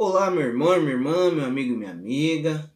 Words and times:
Olá, 0.00 0.30
meu 0.30 0.42
irmão, 0.42 0.80
minha 0.80 0.92
irmã, 0.92 1.28
meu 1.32 1.44
amigo 1.44 1.74
e 1.74 1.76
minha 1.76 1.90
amiga. 1.90 2.72